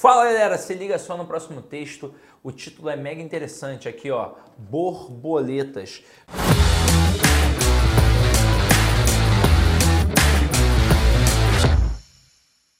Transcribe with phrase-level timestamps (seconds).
[0.00, 2.14] Fala galera, se liga só no próximo texto.
[2.40, 4.34] O título é mega interessante aqui, ó.
[4.56, 6.04] Borboletas.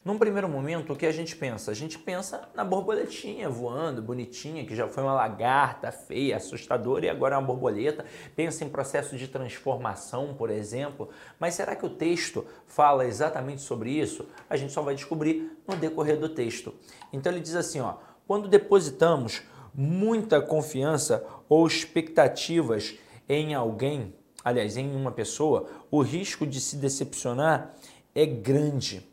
[0.08, 1.70] Num primeiro momento, o que a gente pensa?
[1.70, 7.11] A gente pensa na borboletinha voando, bonitinha, que já foi uma lagarta feia, assustadora e
[7.11, 8.07] agora é uma borboleta.
[8.34, 11.11] Pensa em processo de transformação, por exemplo.
[11.39, 14.26] Mas será que o texto fala exatamente sobre isso?
[14.48, 16.72] A gente só vai descobrir no decorrer do texto.
[17.12, 17.96] Então ele diz assim, ó:
[18.27, 19.43] quando depositamos
[19.75, 22.95] muita confiança ou expectativas
[23.29, 27.75] em alguém, aliás, em uma pessoa, o risco de se decepcionar
[28.14, 29.06] é grande.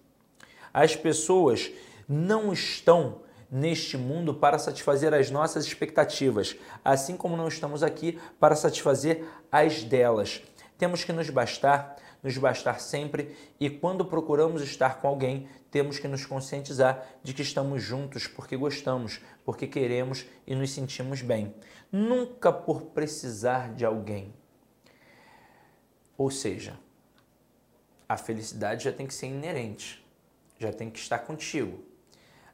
[0.75, 1.71] As pessoas
[2.05, 8.57] não estão neste mundo para satisfazer as nossas expectativas, assim como não estamos aqui para
[8.57, 10.43] satisfazer as delas.
[10.77, 16.09] Temos que nos bastar, nos bastar sempre, e quando procuramos estar com alguém, temos que
[16.09, 21.55] nos conscientizar de que estamos juntos porque gostamos, porque queremos e nos sentimos bem.
[21.89, 24.33] Nunca por precisar de alguém.
[26.17, 26.77] Ou seja,
[28.09, 30.03] a felicidade já tem que ser inerente
[30.59, 31.83] já tem que estar contigo.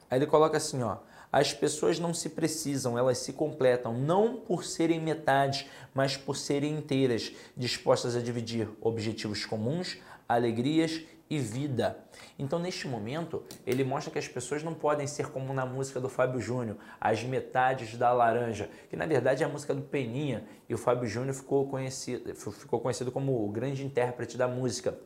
[0.09, 0.97] Aí ele coloca assim, ó,
[1.31, 6.77] as pessoas não se precisam, elas se completam, não por serem metade, mas por serem
[6.77, 11.97] inteiras, dispostas a dividir objetivos comuns, alegrias e vida.
[12.37, 16.09] Então, neste momento, ele mostra que as pessoas não podem ser como na música do
[16.09, 20.73] Fábio Júnior, as metades da laranja, que na verdade é a música do Peninha, e
[20.73, 24.99] o Fábio Júnior ficou conhecido, ficou conhecido como o grande intérprete da música.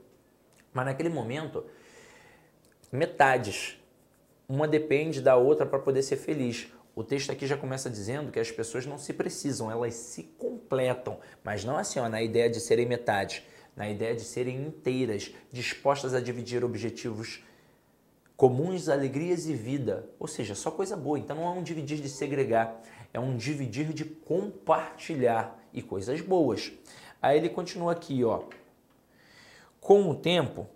[0.73, 1.63] Mas naquele momento,
[2.95, 3.77] metades.
[4.47, 6.67] Uma depende da outra para poder ser feliz.
[6.95, 11.19] O texto aqui já começa dizendo que as pessoas não se precisam, elas se completam,
[11.43, 13.43] mas não assim, ó, na ideia de serem metade,
[13.75, 17.43] na ideia de serem inteiras, dispostas a dividir objetivos
[18.37, 20.09] comuns, alegrias e vida.
[20.19, 21.19] Ou seja, só coisa boa.
[21.19, 22.81] Então não é um dividir de segregar,
[23.13, 26.71] é um dividir de compartilhar e coisas boas.
[27.21, 28.43] Aí ele continua aqui, ó.
[29.79, 30.67] Com o tempo,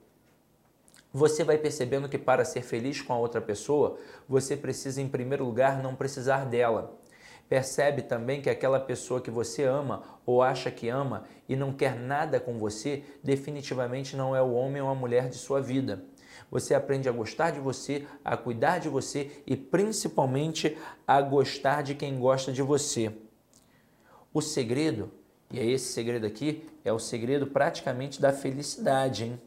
[1.12, 3.98] você vai percebendo que para ser feliz com a outra pessoa,
[4.28, 7.00] você precisa, em primeiro lugar, não precisar dela.
[7.50, 11.96] Percebe também que aquela pessoa que você ama ou acha que ama e não quer
[11.96, 16.04] nada com você, definitivamente não é o homem ou a mulher de sua vida.
[16.52, 20.78] Você aprende a gostar de você, a cuidar de você e principalmente
[21.08, 23.12] a gostar de quem gosta de você.
[24.32, 25.12] O segredo,
[25.52, 29.42] e é esse segredo aqui, é o segredo praticamente da felicidade, hein?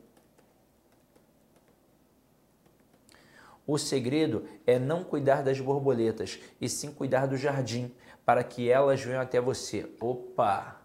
[3.73, 7.91] O segredo é não cuidar das borboletas, e sim cuidar do jardim,
[8.23, 9.91] para que elas venham até você.
[9.99, 10.83] Opa!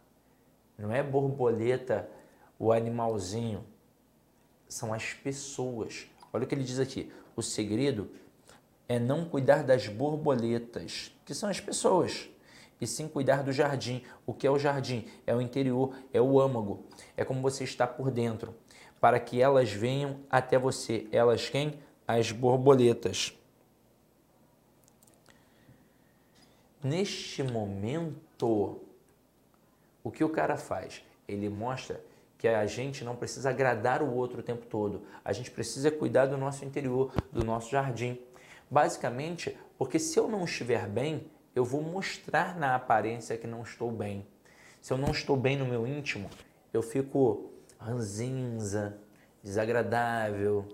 [0.78, 2.10] Não é borboleta
[2.58, 3.66] o animalzinho,
[4.70, 6.08] são as pessoas.
[6.32, 7.12] Olha o que ele diz aqui.
[7.36, 8.10] O segredo
[8.88, 12.30] é não cuidar das borboletas, que são as pessoas,
[12.80, 14.02] e sim cuidar do jardim.
[14.26, 15.06] O que é o jardim?
[15.26, 16.86] É o interior, é o âmago,
[17.18, 18.56] é como você está por dentro,
[19.02, 21.06] para que elas venham até você.
[21.12, 21.86] Elas quem?
[22.08, 23.38] As borboletas.
[26.82, 28.80] Neste momento,
[30.04, 31.04] o que o cara faz?
[31.28, 32.02] Ele mostra
[32.38, 35.04] que a gente não precisa agradar o outro o tempo todo.
[35.26, 38.18] A gente precisa cuidar do nosso interior, do nosso jardim.
[38.70, 43.92] Basicamente, porque se eu não estiver bem, eu vou mostrar na aparência que não estou
[43.92, 44.26] bem.
[44.80, 46.30] Se eu não estou bem no meu íntimo,
[46.72, 48.98] eu fico ranzinza,
[49.44, 50.66] desagradável,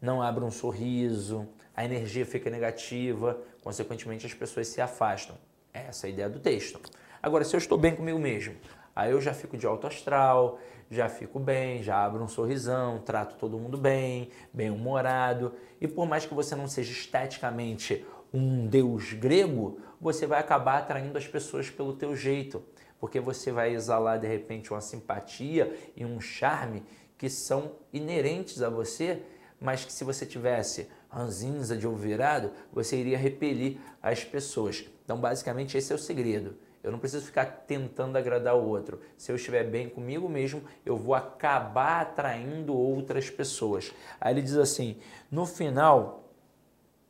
[0.00, 1.46] não abre um sorriso,
[1.76, 5.36] a energia fica negativa, consequentemente as pessoas se afastam.
[5.72, 6.80] Essa é a ideia do texto.
[7.22, 8.54] Agora, se eu estou bem comigo mesmo,
[8.94, 10.58] aí eu já fico de alto astral,
[10.90, 16.06] já fico bem, já abro um sorrisão, trato todo mundo bem, bem humorado, e por
[16.06, 21.70] mais que você não seja esteticamente um deus grego, você vai acabar atraindo as pessoas
[21.70, 22.62] pelo teu jeito,
[22.98, 26.82] porque você vai exalar de repente uma simpatia e um charme
[27.16, 29.22] que são inerentes a você
[29.60, 34.84] mas que se você tivesse ranzinza de ovo virado, você iria repelir as pessoas.
[35.04, 36.56] Então, basicamente, esse é o segredo.
[36.82, 39.00] Eu não preciso ficar tentando agradar o outro.
[39.16, 43.92] Se eu estiver bem comigo mesmo, eu vou acabar atraindo outras pessoas.
[44.18, 44.96] Aí ele diz assim:
[45.30, 46.24] no final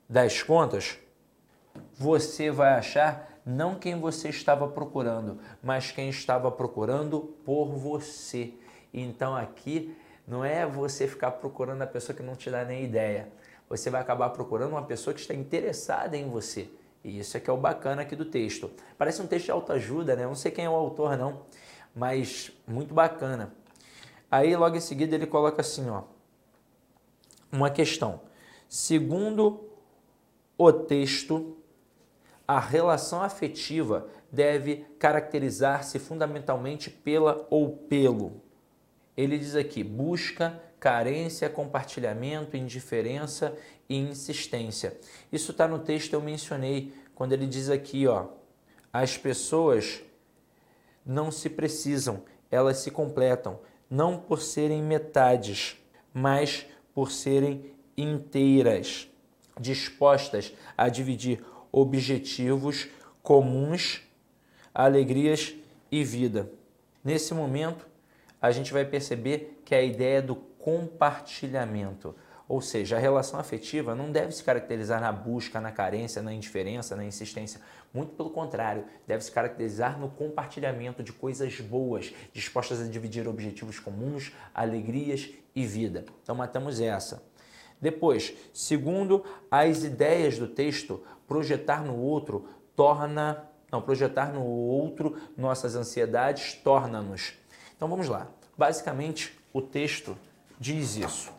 [0.08, 0.98] das contas,
[1.94, 8.54] você vai achar não quem você estava procurando, mas quem estava procurando por você.
[8.92, 13.28] Então aqui não é você ficar procurando a pessoa que não te dá nem ideia.
[13.68, 16.68] Você vai acabar procurando uma pessoa que está interessada em você.
[17.02, 18.70] E isso é que é o bacana aqui do texto.
[18.98, 20.24] Parece um texto de autoajuda, né?
[20.24, 21.42] Eu não sei quem é o autor, não,
[21.94, 23.54] mas muito bacana.
[24.30, 26.02] Aí, logo em seguida, ele coloca assim, ó,
[27.50, 28.20] uma questão.
[28.68, 29.68] Segundo
[30.56, 31.56] o texto,
[32.46, 38.42] a relação afetiva deve caracterizar-se fundamentalmente pela ou pelo.
[39.16, 43.56] Ele diz aqui: busca, carência, compartilhamento, indiferença
[43.88, 44.98] e insistência.
[45.30, 48.28] Isso está no texto eu mencionei quando ele diz aqui, ó,
[48.92, 50.02] as pessoas
[51.04, 53.60] não se precisam, elas se completam,
[53.90, 55.76] não por serem metades,
[56.14, 59.08] mas por serem inteiras,
[59.58, 62.88] dispostas a dividir objetivos
[63.22, 64.02] comuns,
[64.74, 65.54] alegrias
[65.90, 66.50] e vida.
[67.04, 67.86] Nesse momento,
[68.40, 72.14] a gente vai perceber que a ideia do compartilhamento,
[72.48, 76.96] ou seja, a relação afetiva não deve se caracterizar na busca, na carência, na indiferença,
[76.96, 77.60] na insistência.
[77.92, 83.78] Muito pelo contrário, deve se caracterizar no compartilhamento de coisas boas, dispostas a dividir objetivos
[83.78, 86.04] comuns, alegrias e vida.
[86.22, 87.22] Então, matamos essa.
[87.80, 93.46] Depois, segundo as ideias do texto, projetar no outro torna.
[93.72, 97.39] Não, projetar no outro nossas ansiedades torna-nos.
[97.80, 98.30] Então vamos lá.
[98.58, 100.14] Basicamente, o texto
[100.58, 101.32] diz isso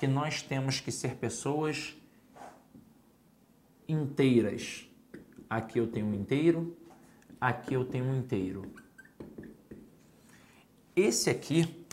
[0.00, 1.94] que nós temos que ser pessoas
[3.88, 4.90] inteiras.
[5.48, 6.76] Aqui eu tenho um inteiro,
[7.40, 8.68] aqui eu tenho um inteiro.
[10.96, 11.86] Esse aqui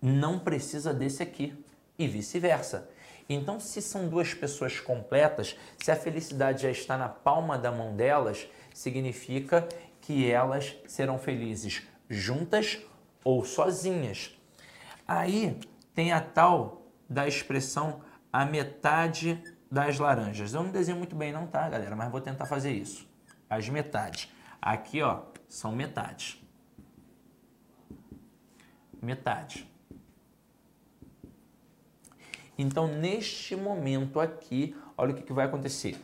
[0.00, 1.52] não precisa desse aqui
[1.98, 2.88] e vice-versa.
[3.28, 7.96] Então, se são duas pessoas completas, se a felicidade já está na palma da mão
[7.96, 9.66] delas, significa
[10.00, 12.78] que elas serão felizes juntas
[13.22, 14.36] ou sozinhas.
[15.06, 15.60] Aí
[15.94, 18.00] tem a tal da expressão
[18.32, 20.54] a metade das laranjas.
[20.54, 21.94] Eu não desenho muito bem não, tá, galera?
[21.94, 23.08] Mas vou tentar fazer isso.
[23.48, 24.28] As metades.
[24.60, 26.42] Aqui, ó, são metades.
[29.00, 29.68] Metade.
[32.56, 35.96] Então, neste momento aqui, olha o que, vai acontecer.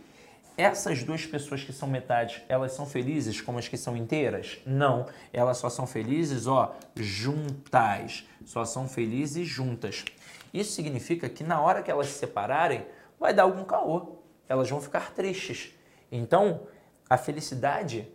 [0.56, 4.58] Essas duas pessoas que são metades, elas são felizes como as que são inteiras?
[4.66, 8.26] Não, elas só são felizes, ó, juntas.
[8.44, 10.04] Só são felizes juntas.
[10.52, 12.84] Isso significa que na hora que elas se separarem,
[13.18, 14.18] vai dar algum caô.
[14.48, 15.74] Elas vão ficar tristes.
[16.10, 16.66] Então,
[17.08, 18.08] a felicidade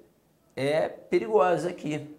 [0.56, 2.16] é perigosa aqui.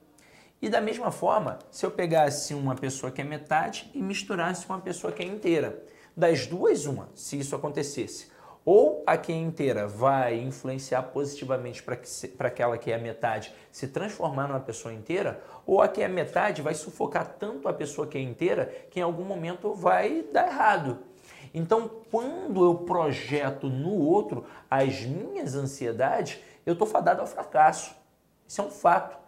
[0.60, 4.72] E da mesma forma, se eu pegasse uma pessoa que é metade e misturasse com
[4.72, 5.82] uma pessoa que é inteira,
[6.16, 8.28] das duas, uma, se isso acontecesse,
[8.66, 13.86] ou a que é inteira vai influenciar positivamente para aquela que é a metade se
[13.86, 18.08] transformar numa pessoa inteira, ou a que é a metade vai sufocar tanto a pessoa
[18.08, 20.98] que é inteira que em algum momento vai dar errado.
[21.54, 27.94] Então, quando eu projeto no outro as minhas ansiedades, eu estou fadado ao fracasso.
[28.48, 29.25] Isso é um fato.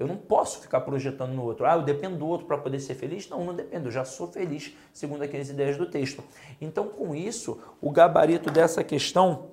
[0.00, 1.66] Eu não posso ficar projetando no outro.
[1.66, 3.28] Ah, eu dependo do outro para poder ser feliz?
[3.28, 3.88] Não, não dependo.
[3.88, 6.24] Eu já sou feliz, segundo aquelas ideias do texto.
[6.58, 9.50] Então, com isso, o gabarito dessa questão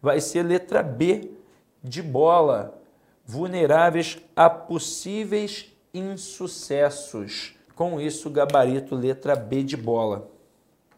[0.00, 1.32] vai ser letra B
[1.82, 2.80] de bola.
[3.26, 7.56] Vulneráveis a possíveis insucessos.
[7.74, 10.30] Com isso, gabarito letra B de bola.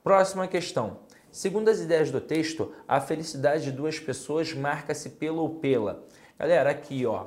[0.03, 0.99] Próxima questão.
[1.31, 6.05] Segundo as ideias do texto, a felicidade de duas pessoas marca-se pelo ou pela.
[6.39, 7.27] Galera, aqui, ó,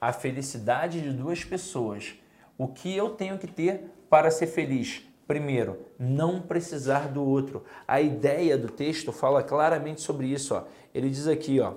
[0.00, 2.14] a felicidade de duas pessoas.
[2.58, 5.02] O que eu tenho que ter para ser feliz?
[5.26, 7.64] Primeiro, não precisar do outro.
[7.86, 10.54] A ideia do texto fala claramente sobre isso.
[10.54, 10.64] Ó.
[10.94, 11.74] Ele diz aqui: ó,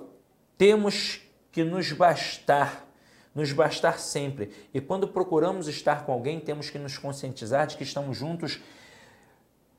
[0.56, 2.86] temos que nos bastar,
[3.34, 4.52] nos bastar sempre.
[4.72, 8.60] E quando procuramos estar com alguém, temos que nos conscientizar de que estamos juntos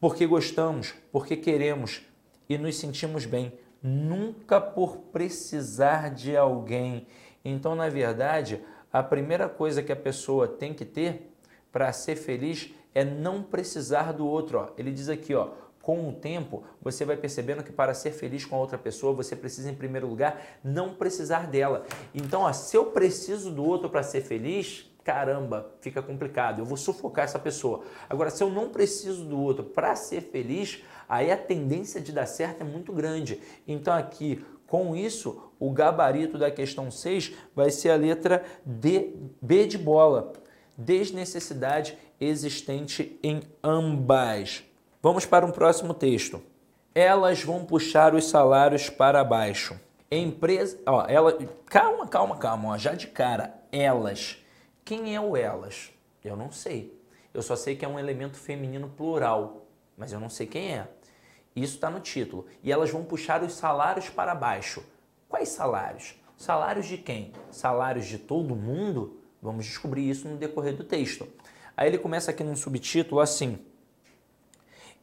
[0.01, 2.01] porque gostamos, porque queremos
[2.49, 7.05] e nos sentimos bem, nunca por precisar de alguém.
[7.43, 11.33] Então, na verdade, a primeira coisa que a pessoa tem que ter
[11.71, 14.59] para ser feliz é não precisar do outro.
[14.59, 14.67] Ó.
[14.77, 15.49] Ele diz aqui, ó,
[15.81, 19.35] com o tempo, você vai percebendo que para ser feliz com a outra pessoa, você
[19.35, 21.85] precisa, em primeiro lugar, não precisar dela.
[22.13, 26.77] Então, ó, se eu preciso do outro para ser feliz, caramba, fica complicado, eu vou
[26.77, 27.83] sufocar essa pessoa.
[28.07, 32.25] Agora, se eu não preciso do outro para ser feliz, aí a tendência de dar
[32.25, 33.41] certo é muito grande.
[33.67, 39.67] Então, aqui, com isso, o gabarito da questão 6 vai ser a letra D, B
[39.67, 40.31] de bola.
[40.77, 44.63] Desnecessidade existente em ambas.
[45.03, 46.41] Vamos para um próximo texto.
[46.95, 49.77] Elas vão puxar os salários para baixo.
[50.09, 54.37] Empresa, ó, ela, calma, calma, calma, ó, já de cara, elas.
[54.85, 55.91] Quem é o elas?
[56.23, 56.97] Eu não sei.
[57.33, 59.65] Eu só sei que é um elemento feminino plural,
[59.97, 60.87] mas eu não sei quem é.
[61.55, 62.45] Isso está no título.
[62.63, 64.83] E elas vão puxar os salários para baixo.
[65.27, 66.15] Quais salários?
[66.37, 67.33] Salários de quem?
[67.49, 69.19] Salários de todo mundo?
[69.41, 71.27] Vamos descobrir isso no decorrer do texto.
[71.75, 73.59] Aí ele começa aqui num subtítulo assim: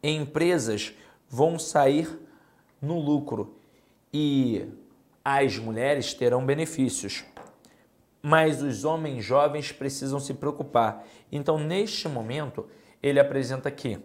[0.03, 0.95] Empresas
[1.29, 2.19] vão sair
[2.81, 3.57] no lucro
[4.13, 4.69] e
[5.25, 7.25] as mulheres terão benefícios.
[8.23, 11.05] Mas os homens jovens precisam se preocupar.
[11.31, 12.67] Então, neste momento,
[13.03, 13.99] ele apresenta aqui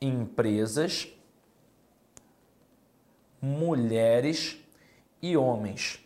[0.00, 1.08] empresas,
[3.46, 4.58] mulheres
[5.22, 6.04] e homens.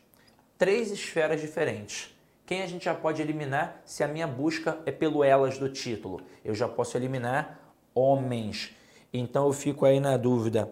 [0.58, 2.14] Três esferas diferentes.
[2.44, 6.20] Quem a gente já pode eliminar se a minha busca é pelo elas do título?
[6.44, 7.58] Eu já posso eliminar
[7.94, 8.76] homens.
[9.10, 10.70] Então eu fico aí na dúvida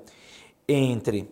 [0.68, 1.30] entre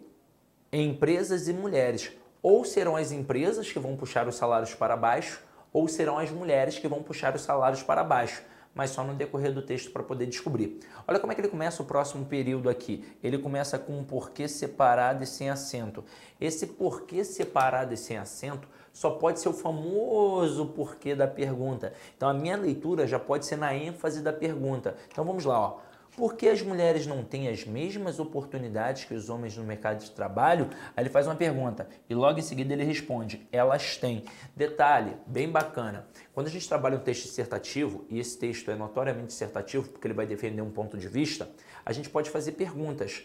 [0.73, 2.11] empresas e mulheres.
[2.43, 6.79] Ou serão as empresas que vão puxar os salários para baixo, ou serão as mulheres
[6.79, 8.43] que vão puxar os salários para baixo
[8.77, 10.79] mas só no decorrer do texto para poder descobrir.
[11.09, 13.03] Olha como é que ele começa o próximo período aqui.
[13.25, 16.05] Ele começa com um porquê separado e sem acento.
[16.39, 21.95] Esse porquê separado e sem acento só pode ser o famoso porquê da pergunta.
[22.17, 24.95] Então a minha leitura já pode ser na ênfase da pergunta.
[25.11, 25.79] Então vamos lá, ó.
[26.17, 30.11] Por que as mulheres não têm as mesmas oportunidades que os homens no mercado de
[30.13, 30.71] trabalho?
[30.97, 34.25] Aí ele faz uma pergunta e logo em seguida ele responde: elas têm.
[34.57, 36.09] Detalhe, bem bacana.
[36.33, 40.15] Quando a gente trabalha um texto dissertativo, e esse texto é notoriamente dissertativo porque ele
[40.15, 41.51] vai defender um ponto de vista,
[41.85, 43.25] a gente pode fazer perguntas.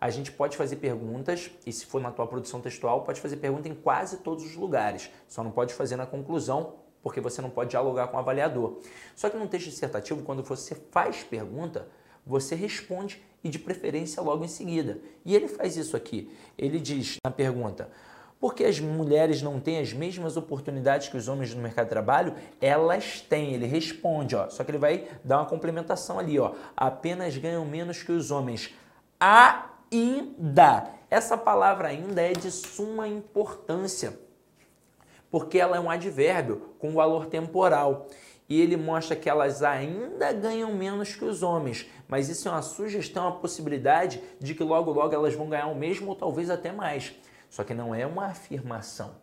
[0.00, 3.68] A gente pode fazer perguntas, e se for na tua produção textual, pode fazer pergunta
[3.68, 5.10] em quase todos os lugares.
[5.26, 8.78] Só não pode fazer na conclusão porque você não pode dialogar com o avaliador.
[9.16, 11.88] Só que num texto dissertativo, quando você faz pergunta,
[12.26, 14.98] você responde e de preferência logo em seguida.
[15.24, 16.30] E ele faz isso aqui.
[16.58, 17.90] Ele diz na pergunta:
[18.40, 21.90] por que as mulheres não têm as mesmas oportunidades que os homens no mercado de
[21.90, 22.34] trabalho?
[22.58, 23.52] Elas têm.
[23.52, 24.48] Ele responde, ó.
[24.48, 26.54] Só que ele vai dar uma complementação ali, ó.
[26.74, 28.74] Apenas ganham menos que os homens.
[29.20, 30.90] Ainda.
[31.10, 34.18] Essa palavra ainda é de suma importância,
[35.30, 38.06] porque ela é um advérbio com valor temporal
[38.50, 42.62] e ele mostra que elas ainda ganham menos que os homens, mas isso é uma
[42.62, 46.72] sugestão, uma possibilidade de que logo logo elas vão ganhar o mesmo ou talvez até
[46.72, 47.14] mais.
[47.48, 49.14] Só que não é uma afirmação.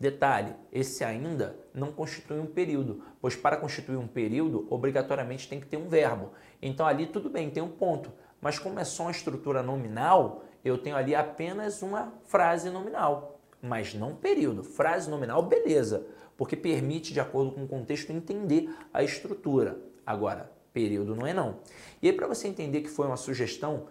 [0.00, 5.66] Detalhe, esse ainda não constitui um período, pois para constituir um período, obrigatoriamente tem que
[5.66, 6.32] ter um verbo.
[6.60, 10.76] Então ali tudo bem, tem um ponto, mas como é só uma estrutura nominal, eu
[10.76, 14.64] tenho ali apenas uma frase nominal, mas não período.
[14.64, 16.04] Frase nominal, beleza
[16.36, 19.78] porque permite, de acordo com o contexto, entender a estrutura.
[20.04, 21.60] Agora, período não é não.
[22.02, 23.86] E aí, para você entender que foi uma sugestão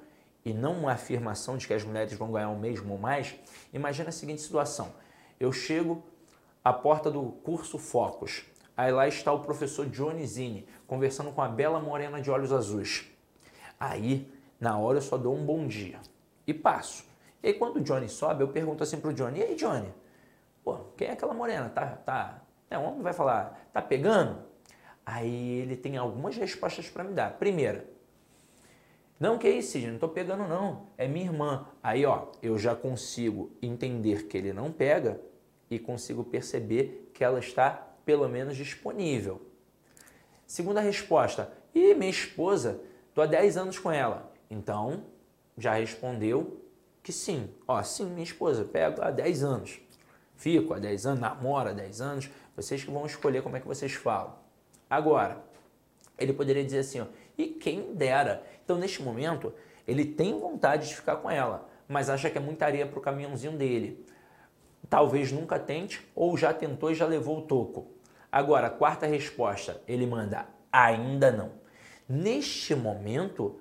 [0.46, 3.36] e não uma afirmação de que as mulheres vão ganhar o mesmo ou mais,
[3.74, 4.94] imagina a seguinte situação.
[5.40, 6.04] Eu chego
[6.64, 8.46] à porta do curso Focus.
[8.78, 13.06] Aí lá está o professor Johnny Zini conversando com a bela morena de olhos azuis.
[13.80, 16.00] Aí, na hora, eu só dou um bom dia
[16.46, 17.06] e passo.
[17.42, 19.92] E aí, quando o Johnny sobe, eu pergunto assim para o Johnny: E aí, Johnny,
[20.65, 21.69] Pô, quem é aquela morena?
[21.69, 22.41] Tá, tá,
[22.72, 24.39] é, um homem vai falar, tá pegando?
[25.05, 27.38] Aí ele tem algumas respostas para me dar.
[27.38, 27.88] Primeira,
[29.19, 31.67] não, que é isso, não tô pegando não, é minha irmã.
[31.84, 35.22] Aí, ó, eu já consigo entender que ele não pega
[35.69, 37.69] e consigo perceber que ela está
[38.03, 39.39] pelo menos disponível.
[40.48, 42.81] Segunda resposta, e minha esposa,
[43.13, 44.34] tô há 10 anos com ela.
[44.50, 45.05] Então,
[45.55, 46.60] já respondeu
[47.03, 47.53] que sim.
[47.67, 49.85] Ó, sim, minha esposa, pego há 10 anos
[50.36, 53.68] fico há 10 anos, namoro há 10 anos, vocês que vão escolher como é que
[53.68, 54.36] vocês falam.
[54.89, 55.44] Agora,
[56.18, 57.06] ele poderia dizer assim, ó,
[57.38, 58.44] e quem dera.
[58.63, 59.54] Então, neste momento,
[59.88, 63.01] ele tem vontade de ficar com ela, mas acha que é muita areia para o
[63.01, 64.06] caminhãozinho dele.
[64.89, 67.88] Talvez nunca tente ou já tentou e já levou o toco.
[68.32, 71.51] Agora, quarta resposta, ele manda ainda não.
[72.08, 73.60] Neste momento,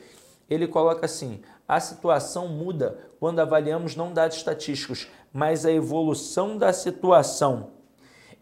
[0.50, 6.74] ele coloca assim: a situação muda quando avaliamos não dados estatísticos, mas a evolução da
[6.74, 7.70] situação.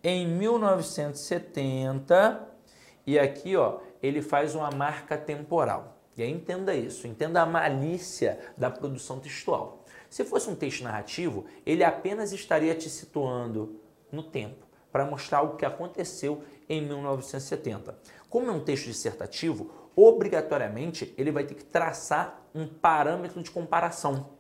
[0.04, 2.49] Em 1970,
[3.10, 5.98] e aqui ó, ele faz uma marca temporal.
[6.16, 9.84] E aí entenda isso, entenda a malícia da produção textual.
[10.08, 13.80] Se fosse um texto narrativo, ele apenas estaria te situando
[14.12, 17.98] no tempo para mostrar o que aconteceu em 1970.
[18.30, 24.38] Como é um texto dissertativo, obrigatoriamente ele vai ter que traçar um parâmetro de comparação.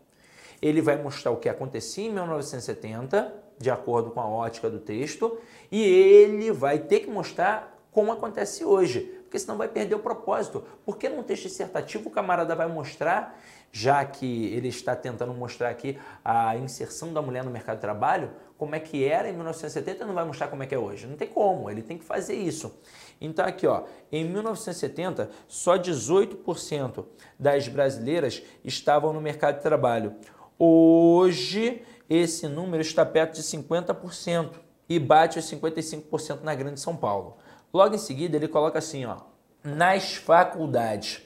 [0.61, 5.39] Ele vai mostrar o que acontecia em 1970, de acordo com a ótica do texto,
[5.71, 10.63] e ele vai ter que mostrar como acontece hoje, porque senão vai perder o propósito.
[10.85, 13.37] Porque num texto dissertativo o camarada vai mostrar,
[13.73, 18.31] já que ele está tentando mostrar aqui a inserção da mulher no mercado de trabalho,
[18.57, 21.07] como é que era em 1970 não vai mostrar como é que é hoje.
[21.07, 22.73] Não tem como, ele tem que fazer isso.
[23.19, 27.03] Então aqui, ó, em 1970, só 18%
[27.37, 30.15] das brasileiras estavam no mercado de trabalho.
[30.57, 34.51] Hoje, esse número está perto de 50%
[34.87, 37.37] e bate os 55% na Grande São Paulo.
[37.73, 39.17] Logo em seguida, ele coloca assim, ó,
[39.63, 41.21] nas faculdades.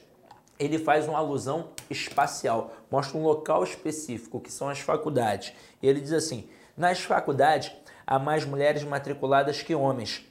[0.58, 5.52] Ele faz uma alusão espacial, mostra um local específico, que são as faculdades.
[5.82, 7.72] E ele diz assim: nas faculdades
[8.06, 10.24] há mais mulheres matriculadas que homens.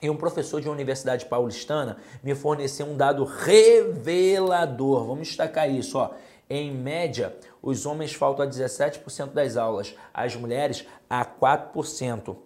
[0.00, 5.06] E um professor de uma universidade paulistana me forneceu um dado revelador.
[5.06, 6.10] Vamos destacar isso, ó.
[6.48, 12.36] Em média, os homens faltam a 17% das aulas, as mulheres a 4%.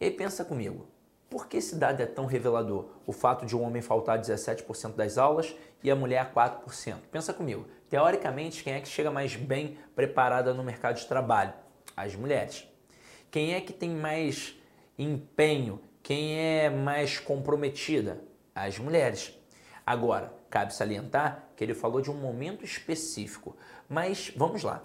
[0.00, 0.86] E aí pensa comigo,
[1.34, 2.86] por que esse dado é tão revelador?
[3.04, 6.94] O fato de um homem faltar 17% das aulas e a mulher 4%.
[7.10, 7.66] Pensa comigo.
[7.90, 11.52] Teoricamente, quem é que chega mais bem preparada no mercado de trabalho?
[11.96, 12.68] As mulheres.
[13.32, 14.54] Quem é que tem mais
[14.96, 15.80] empenho?
[16.04, 18.22] Quem é mais comprometida?
[18.54, 19.36] As mulheres.
[19.84, 23.56] Agora, cabe salientar que ele falou de um momento específico.
[23.88, 24.80] Mas vamos lá.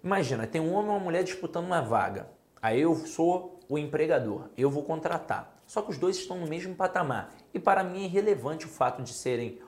[0.00, 2.28] Imagina, tem um homem e uma mulher disputando uma vaga.
[2.64, 5.54] Aí eu sou o empregador, eu vou contratar.
[5.66, 7.30] Só que os dois estão no mesmo patamar.
[7.52, 9.60] E para mim é irrelevante o fato de serem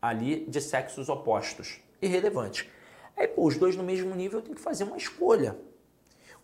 [0.00, 1.80] ali de sexos opostos.
[2.00, 2.70] Irrelevante.
[3.16, 5.58] Aí, pô, os dois no mesmo nível eu tenho que fazer uma escolha.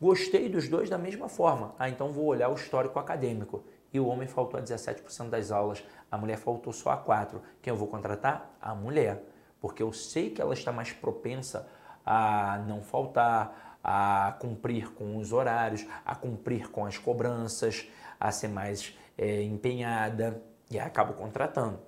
[0.03, 1.73] Gostei dos dois da mesma forma.
[1.79, 3.63] Ah, então vou olhar o histórico acadêmico.
[3.93, 7.41] E o homem faltou a 17% das aulas, a mulher faltou só a 4%.
[7.63, 8.53] Quem eu vou contratar?
[8.61, 9.23] A mulher.
[9.61, 11.69] Porque eu sei que ela está mais propensa
[12.05, 17.89] a não faltar, a cumprir com os horários, a cumprir com as cobranças,
[18.21, 21.81] a ser mais é, empenhada e acabo contratando.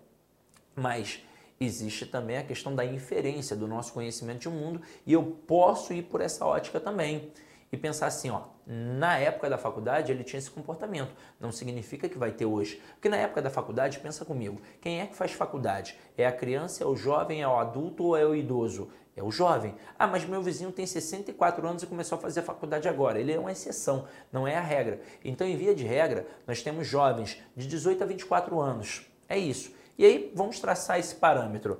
[0.75, 1.23] Mas
[1.61, 6.05] existe também a questão da inferência do nosso conhecimento de mundo e eu posso ir
[6.05, 7.31] por essa ótica também
[7.71, 12.17] e pensar assim, ó, na época da faculdade ele tinha esse comportamento, não significa que
[12.17, 12.81] vai ter hoje.
[12.95, 15.99] Porque na época da faculdade, pensa comigo, quem é que faz faculdade?
[16.17, 18.91] É a criança, é o jovem, é o adulto ou é o idoso?
[19.21, 19.75] É o jovem.
[19.99, 23.21] Ah, mas meu vizinho tem 64 anos e começou a fazer a faculdade agora.
[23.21, 24.99] Ele é uma exceção, não é a regra.
[25.23, 29.07] Então, em via de regra, nós temos jovens de 18 a 24 anos.
[29.29, 29.75] É isso.
[29.99, 31.79] E aí, vamos traçar esse parâmetro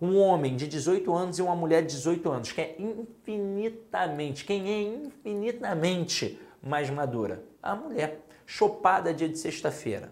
[0.00, 4.70] um homem de 18 anos e uma mulher de 18 anos, que é infinitamente, quem
[4.70, 7.42] é infinitamente mais madura?
[7.62, 8.20] A mulher.
[8.46, 10.10] Chopada dia de sexta-feira.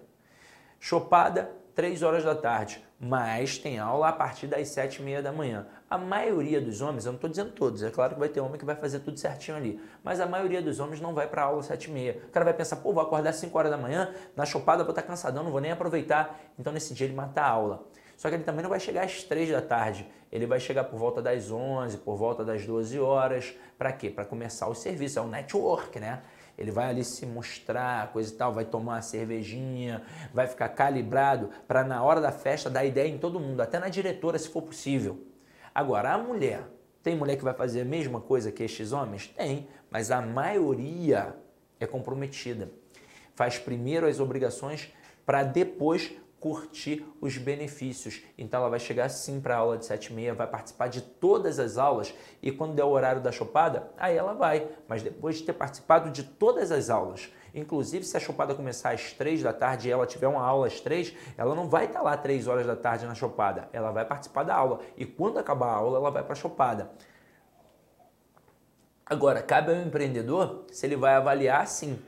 [0.79, 5.31] Chopada 3 horas da tarde, mas tem aula a partir das 7 e meia da
[5.31, 5.67] manhã.
[5.89, 8.59] A maioria dos homens, eu não estou dizendo todos, é claro que vai ter homem
[8.59, 11.61] que vai fazer tudo certinho ali, mas a maioria dos homens não vai para aula
[11.61, 12.23] às 7 e meia.
[12.27, 14.91] O cara vai pensar, pô, vou acordar às 5 horas da manhã, na chopada vou
[14.91, 16.41] estar cansadão, não vou nem aproveitar.
[16.59, 17.87] Então nesse dia ele mata a aula.
[18.17, 20.09] Só que ele também não vai chegar às 3 da tarde.
[20.33, 23.55] Ele vai chegar por volta das 11, por volta das 12 horas.
[23.77, 24.09] Para quê?
[24.09, 25.19] Para começar o serviço.
[25.19, 26.23] É um network, né?
[26.59, 31.51] Ele vai ali se mostrar, coisa e tal, vai tomar uma cervejinha, vai ficar calibrado
[31.69, 34.63] para na hora da festa dar ideia em todo mundo, até na diretora, se for
[34.63, 35.23] possível.
[35.75, 36.63] Agora, a mulher,
[37.03, 39.29] tem mulher que vai fazer a mesma coisa que estes homens?
[39.29, 41.37] Tem, mas a maioria
[41.79, 42.71] é comprometida.
[43.35, 44.93] Faz primeiro as obrigações
[45.27, 46.13] para depois
[46.47, 48.23] curtir os benefícios.
[48.39, 51.01] Então ela vai chegar sim para a aula de 7 e meia, vai participar de
[51.01, 54.69] todas as aulas e quando der o horário da chopada, aí ela vai.
[54.87, 59.13] Mas depois de ter participado de todas as aulas, inclusive se a chopada começar às
[59.13, 62.17] 3 da tarde e ela tiver uma aula às 3, ela não vai estar lá
[62.17, 65.75] 3 horas da tarde na chopada, ela vai participar da aula e quando acabar a
[65.75, 66.93] aula ela vai para a chopada.
[69.05, 71.99] Agora, cabe ao empreendedor se ele vai avaliar sim.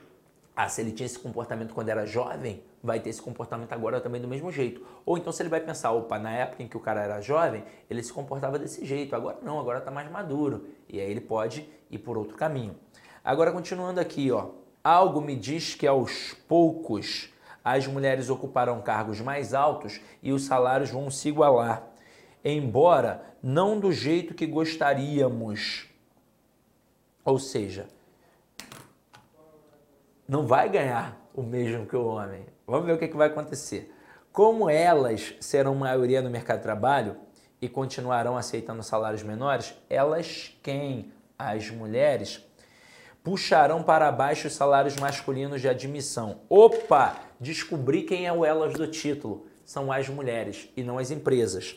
[0.61, 4.21] Ah, se ele tinha esse comportamento quando era jovem, vai ter esse comportamento agora também
[4.21, 4.85] do mesmo jeito.
[5.07, 7.63] Ou então se ele vai pensar, opa, na época em que o cara era jovem,
[7.89, 10.67] ele se comportava desse jeito, agora não, agora está mais maduro.
[10.89, 12.75] E aí ele pode ir por outro caminho.
[13.23, 14.49] Agora continuando aqui, ó.
[14.83, 20.91] Algo me diz que aos poucos as mulheres ocuparão cargos mais altos e os salários
[20.91, 21.87] vão se igualar,
[22.45, 25.87] embora não do jeito que gostaríamos.
[27.25, 27.87] Ou seja,
[30.29, 32.45] não vai ganhar o mesmo que o homem.
[32.67, 33.95] Vamos ver o que, que vai acontecer.
[34.31, 37.17] Como elas serão maioria no mercado de trabalho
[37.63, 41.13] e continuarão aceitando salários menores, elas quem?
[41.39, 42.45] As mulheres
[43.25, 46.41] puxarão para baixo os salários masculinos de admissão.
[46.49, 47.17] Opa!
[47.41, 49.47] Descobri quem é o elas do título.
[49.65, 51.77] São as mulheres e não as empresas.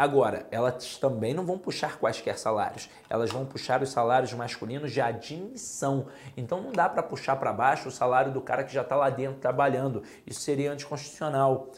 [0.00, 4.98] Agora, elas também não vão puxar quaisquer salários, elas vão puxar os salários masculinos de
[4.98, 6.06] admissão.
[6.34, 9.10] Então não dá para puxar para baixo o salário do cara que já está lá
[9.10, 10.02] dentro trabalhando.
[10.26, 11.68] Isso seria anticonstitucional.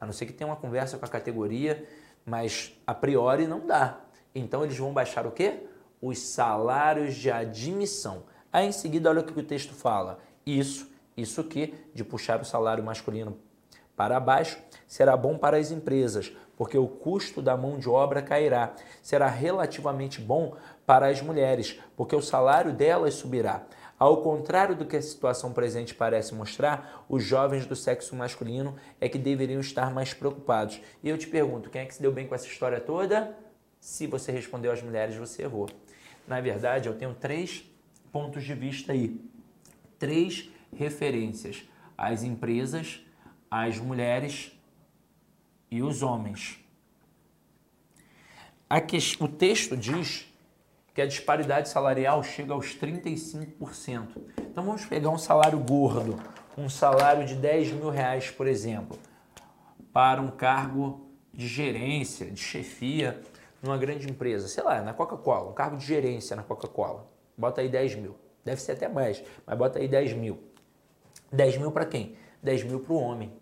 [0.00, 1.84] A não ser que tenha uma conversa com a categoria,
[2.24, 3.98] mas a priori não dá.
[4.32, 5.66] Então eles vão baixar o quê?
[6.00, 8.22] Os salários de admissão.
[8.52, 10.20] Aí em seguida, olha o que o texto fala.
[10.46, 13.36] Isso, isso que de puxar o salário masculino
[13.96, 18.74] para baixo será bom para as empresas, porque o custo da mão de obra cairá.
[19.02, 23.64] Será relativamente bom para as mulheres, porque o salário delas subirá.
[23.98, 29.08] Ao contrário do que a situação presente parece mostrar, os jovens do sexo masculino é
[29.08, 30.80] que deveriam estar mais preocupados.
[31.02, 33.36] E eu te pergunto, quem é que se deu bem com essa história toda?
[33.78, 35.68] Se você respondeu às mulheres, você errou.
[36.26, 37.64] Na verdade, eu tenho três
[38.10, 39.20] pontos de vista aí.
[39.98, 43.00] Três referências: as empresas,
[43.50, 44.58] as mulheres
[45.74, 46.60] e os homens.
[49.18, 50.32] O texto diz
[50.94, 54.08] que a disparidade salarial chega aos 35%.
[54.38, 56.16] Então vamos pegar um salário gordo,
[56.56, 58.96] um salário de 10 mil reais, por exemplo,
[59.92, 63.20] para um cargo de gerência, de chefia
[63.60, 67.10] numa grande empresa, sei lá, na Coca-Cola, um cargo de gerência na Coca-Cola.
[67.36, 68.16] Bota aí 10 mil.
[68.44, 70.38] Deve ser até mais, mas bota aí 10 mil.
[71.32, 72.16] 10 mil para quem?
[72.42, 73.32] 10 mil para o homem.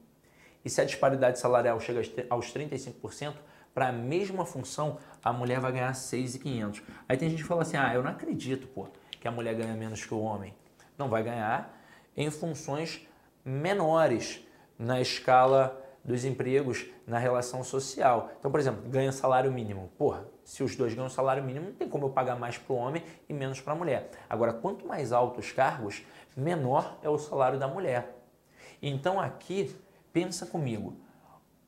[0.64, 3.34] E se a disparidade salarial chega aos 35%,
[3.74, 6.82] para a mesma função, a mulher vai ganhar 6.500.
[7.08, 8.86] Aí tem gente que fala assim: ah, eu não acredito, pô,
[9.20, 10.54] que a mulher ganha menos que o homem.
[10.98, 11.78] Não vai ganhar
[12.16, 13.06] em funções
[13.44, 14.46] menores
[14.78, 18.30] na escala dos empregos na relação social.
[18.38, 19.90] Então, por exemplo, ganha salário mínimo.
[19.96, 22.76] Porra, se os dois ganham salário mínimo, não tem como eu pagar mais para o
[22.76, 24.10] homem e menos para a mulher.
[24.28, 26.02] Agora, quanto mais altos os cargos,
[26.36, 28.18] menor é o salário da mulher.
[28.82, 29.74] Então, aqui
[30.12, 30.96] Pensa comigo.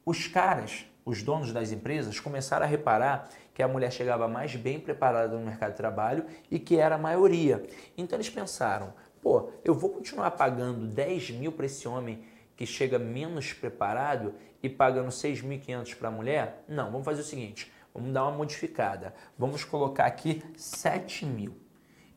[0.05, 4.79] Os caras, os donos das empresas, começaram a reparar que a mulher chegava mais bem
[4.79, 7.65] preparada no mercado de trabalho e que era a maioria.
[7.97, 12.25] Então eles pensaram: pô, eu vou continuar pagando 10 mil para esse homem
[12.57, 16.65] que chega menos preparado e pagando 6.500 para a mulher?
[16.69, 19.15] Não, vamos fazer o seguinte: vamos dar uma modificada.
[19.39, 21.57] Vamos colocar aqui 7 mil.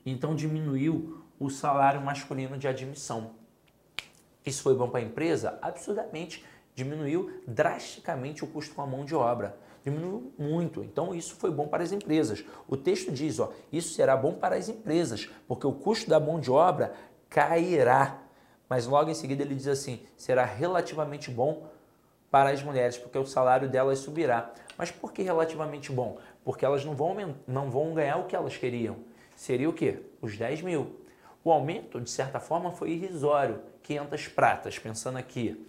[0.06, 3.36] Então diminuiu o salário masculino de admissão.
[4.48, 5.60] Isso foi bom para a empresa?
[5.62, 6.46] Absurdamente.
[6.74, 9.58] Diminuiu drasticamente o custo com a mão de obra.
[9.84, 10.84] Diminuiu muito.
[10.84, 12.46] Então, isso foi bom para as empresas.
[12.68, 16.40] O texto diz: ó, isso será bom para as empresas, porque o custo da mão
[16.40, 16.94] de obra
[17.30, 18.22] cairá.
[18.70, 21.68] Mas logo em seguida ele diz assim: será relativamente bom
[22.32, 24.54] para as mulheres, porque o salário delas subirá.
[24.78, 26.18] Mas por que relativamente bom?
[26.46, 28.98] Porque elas não vão, não vão ganhar o que elas queriam.
[29.36, 30.04] Seria o quê?
[30.22, 31.07] Os 10 mil.
[31.44, 35.66] O aumento, de certa forma, foi irrisório, 500 pratas, pensando aqui.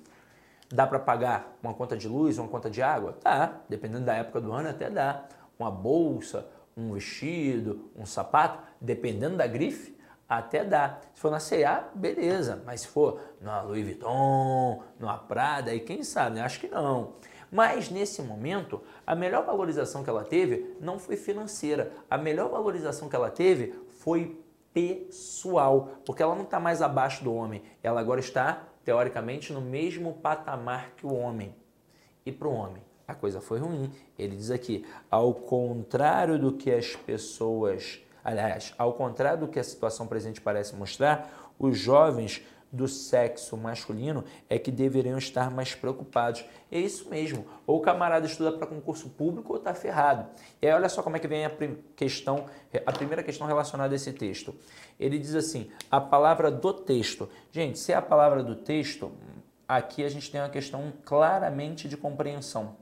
[0.71, 3.17] Dá para pagar uma conta de luz, uma conta de água?
[3.23, 5.25] Dá, dependendo da época do ano até dá.
[5.59, 11.01] Uma bolsa, um vestido, um sapato, dependendo da grife, até dá.
[11.15, 16.03] Se for na C&A, beleza, mas se for na Louis Vuitton, numa Prada, aí quem
[16.03, 17.15] sabe, acho que não.
[17.51, 21.93] Mas nesse momento, a melhor valorização que ela teve não foi financeira.
[22.11, 24.39] A melhor valorização que ela teve foi
[24.73, 30.15] pessoal, porque ela não está mais abaixo do homem, ela agora está, teoricamente, no mesmo
[30.15, 31.55] patamar que o homem.
[32.25, 33.91] E para o homem, a coisa foi ruim.
[34.19, 39.65] Ele diz aqui, ao contrário do que as pessoas, aliás, ao contrário do que a
[39.65, 46.45] situação presente parece mostrar, os jovens do sexo masculino é que deveriam estar mais preocupados.
[46.71, 47.47] É isso mesmo.
[47.67, 50.29] Ou o camarada estuda para concurso público ou está ferrado.
[50.61, 51.51] E aí olha só como é que vem a
[51.97, 52.47] questão,
[52.85, 54.55] a primeira questão relacionada a esse texto.
[55.01, 57.29] Ele diz assim: a palavra do texto.
[57.51, 59.13] Gente, se é a palavra do texto,
[59.67, 62.77] aqui a gente tem uma questão claramente de compreensão.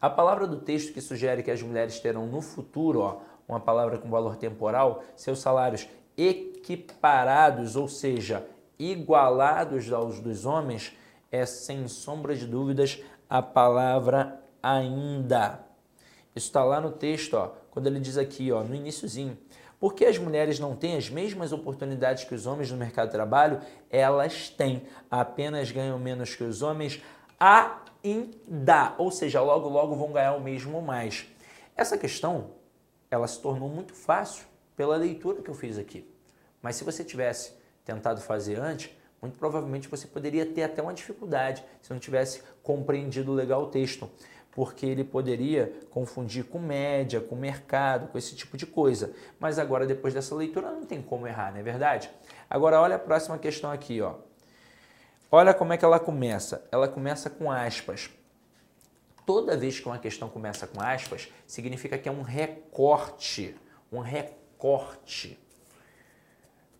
[0.00, 3.98] A palavra do texto que sugere que as mulheres terão no futuro, ó, uma palavra
[3.98, 8.46] com valor temporal, seus salários equiparados, ou seja,
[8.78, 10.96] igualados aos dos homens,
[11.30, 15.60] é sem sombra de dúvidas a palavra ainda.
[16.34, 19.36] Isso está lá no texto, ó, quando ele diz aqui, ó, no iníciozinho,
[19.78, 23.12] Por que as mulheres não têm as mesmas oportunidades que os homens no mercado de
[23.12, 23.60] trabalho?
[23.90, 27.02] Elas têm, apenas ganham menos que os homens
[27.38, 31.26] ainda, ou seja, logo logo vão ganhar o mesmo mais.
[31.76, 32.52] Essa questão,
[33.10, 34.46] ela se tornou muito fácil
[34.76, 36.08] pela leitura que eu fiz aqui.
[36.60, 37.52] Mas se você tivesse
[37.84, 43.32] tentado fazer antes, muito provavelmente você poderia ter até uma dificuldade se não tivesse compreendido
[43.32, 44.10] legal o texto
[44.56, 49.12] porque ele poderia confundir com média, com mercado, com esse tipo de coisa.
[49.38, 52.10] Mas agora, depois dessa leitura, não tem como errar, não é verdade?
[52.48, 54.14] Agora, olha a próxima questão aqui, ó.
[55.30, 56.66] Olha como é que ela começa.
[56.72, 58.08] Ela começa com aspas.
[59.26, 63.54] Toda vez que uma questão começa com aspas, significa que é um recorte,
[63.92, 64.45] um recorte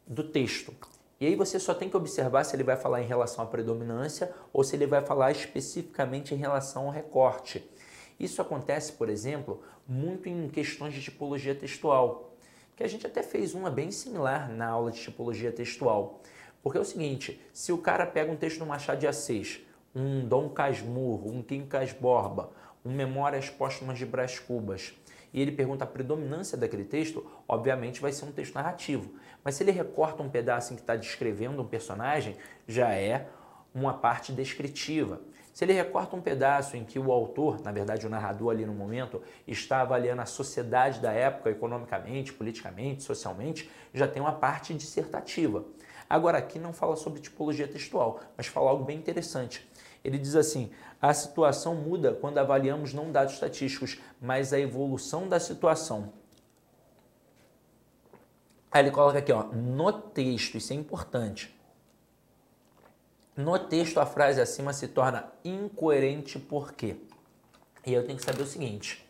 [0.07, 0.75] do texto.
[1.19, 4.33] E aí você só tem que observar se ele vai falar em relação à predominância
[4.53, 7.69] ou se ele vai falar especificamente em relação ao recorte.
[8.21, 12.35] Isso acontece, por exemplo, muito em questões de tipologia textual,
[12.75, 16.21] que a gente até fez uma bem similar na aula de tipologia textual.
[16.63, 19.61] Porque é o seguinte, se o cara pega um texto do Machado de Assis,
[19.95, 22.51] um Dom Casmurro, um Quincas Borba,
[22.85, 24.95] um Memórias Póstumas de Brás Cubas,
[25.37, 29.13] e ele pergunta a predominância daquele texto, obviamente vai ser um texto narrativo.
[29.45, 32.35] Mas se ele recorta um pedaço em que está descrevendo um personagem,
[32.67, 33.29] já é
[33.75, 35.21] uma parte descritiva.
[35.53, 38.73] Se ele recorta um pedaço em que o autor, na verdade o narrador ali no
[38.73, 45.67] momento, está avaliando a sociedade da época economicamente, politicamente, socialmente, já tem uma parte dissertativa.
[46.09, 49.69] Agora aqui não fala sobre tipologia textual, mas fala algo bem interessante.
[50.07, 50.71] Ele diz assim:
[51.03, 56.13] a situação muda quando avaliamos não dados estatísticos, mas a evolução da situação.
[58.71, 61.53] Aí ele coloca aqui, ó, no texto, isso é importante.
[63.37, 66.97] No texto, a frase acima se torna incoerente por quê?
[67.85, 69.05] E eu tenho que saber o seguinte: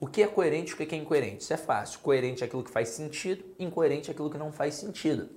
[0.00, 1.44] o que é coerente e o que é incoerente?
[1.44, 2.00] Isso é fácil.
[2.00, 5.28] Coerente é aquilo que faz sentido, incoerente é aquilo que não faz sentido.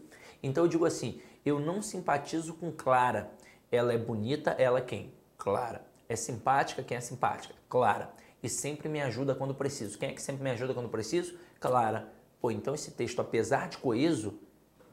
[0.42, 3.32] Então eu digo assim: eu não simpatizo com Clara.
[3.72, 5.14] Ela é bonita, ela quem?
[5.38, 5.86] Clara.
[6.08, 7.54] É simpática, quem é simpática?
[7.70, 8.12] Clara.
[8.42, 9.98] E sempre me ajuda quando preciso.
[9.98, 11.38] Quem é que sempre me ajuda quando preciso?
[11.60, 12.12] Clara.
[12.42, 14.40] Pô, então esse texto, apesar de coeso,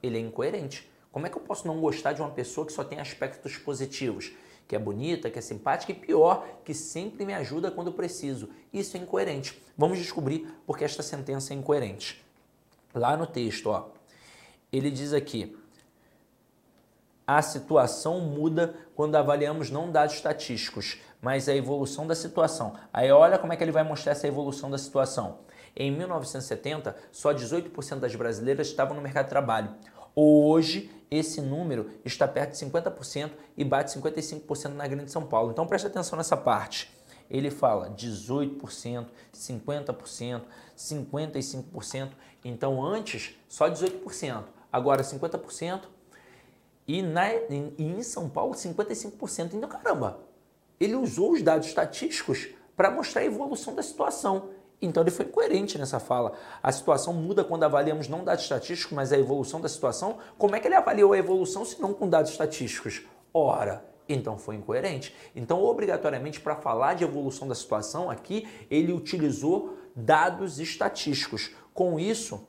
[0.03, 0.91] ele é incoerente.
[1.11, 4.33] Como é que eu posso não gostar de uma pessoa que só tem aspectos positivos?
[4.69, 8.51] Que é bonita, que é simpática e pior, que sempre me ajuda quando preciso.
[8.73, 9.63] Isso é incoerente.
[9.79, 12.23] Vamos descobrir porque esta sentença é incoerente.
[12.93, 13.91] Lá no texto, ó,
[14.73, 15.57] ele diz aqui:
[17.27, 22.75] a situação muda quando avaliamos não dados estatísticos, mas a evolução da situação.
[22.93, 25.41] Aí olha como é que ele vai mostrar essa evolução da situação.
[25.75, 29.75] Em 1970, só 18% das brasileiras estavam no mercado de trabalho.
[30.15, 35.51] Hoje, esse número está perto de 50% e bate 55% na Grande São Paulo.
[35.51, 36.91] Então preste atenção nessa parte.
[37.29, 40.43] Ele fala 18%, 50%,
[40.77, 42.11] 55%.
[42.45, 44.45] Então antes, só 18%.
[44.73, 45.81] Agora 50%,
[46.87, 49.55] e, na, em, em São Paulo, 55%.
[49.55, 50.21] Então, caramba,
[50.79, 54.51] ele usou os dados estatísticos para mostrar a evolução da situação.
[54.81, 56.33] Então ele foi coerente nessa fala.
[56.63, 60.19] A situação muda quando avaliamos não dados estatísticos, mas a evolução da situação.
[60.37, 63.03] Como é que ele avaliou a evolução se não com dados estatísticos?
[63.33, 65.15] Ora, então foi incoerente.
[65.35, 71.51] Então, obrigatoriamente, para falar de evolução da situação aqui, ele utilizou dados estatísticos.
[71.73, 72.47] Com isso,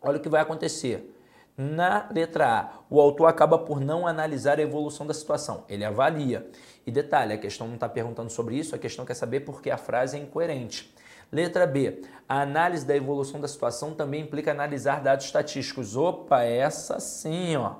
[0.00, 1.14] olha o que vai acontecer.
[1.60, 6.48] Na letra A, o autor acaba por não analisar a evolução da situação, ele avalia.
[6.86, 9.68] E detalhe, a questão não está perguntando sobre isso, a questão quer saber por que
[9.68, 10.94] a frase é incoerente.
[11.32, 15.96] Letra B, a análise da evolução da situação também implica analisar dados estatísticos.
[15.96, 17.74] Opa, essa sim, ó.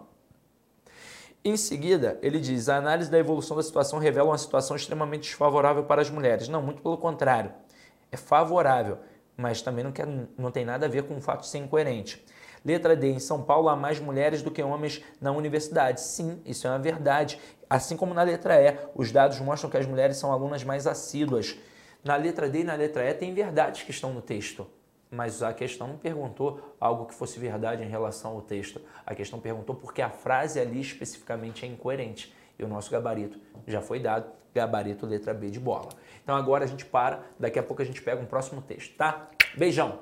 [1.44, 5.84] Em seguida, ele diz: a análise da evolução da situação revela uma situação extremamente desfavorável
[5.84, 6.48] para as mulheres.
[6.48, 7.52] Não, muito pelo contrário.
[8.10, 8.98] É favorável,
[9.36, 12.26] mas também não, quer, não tem nada a ver com o fato de ser incoerente.
[12.68, 13.12] Letra D.
[13.12, 16.02] Em São Paulo há mais mulheres do que homens na universidade.
[16.02, 17.40] Sim, isso é uma verdade.
[17.68, 21.57] Assim como na letra E, os dados mostram que as mulheres são alunas mais assíduas.
[22.04, 24.66] Na letra D e na letra E tem verdades que estão no texto.
[25.11, 28.83] Mas a questão não perguntou algo que fosse verdade em relação ao texto.
[29.07, 32.35] A questão perguntou porque a frase ali especificamente é incoerente.
[32.59, 35.88] E o nosso gabarito já foi dado, gabarito letra B de bola.
[36.22, 39.31] Então agora a gente para, daqui a pouco a gente pega um próximo texto, tá?
[39.57, 40.00] Beijão!